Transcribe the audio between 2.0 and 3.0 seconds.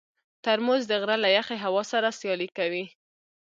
سیالي کوي.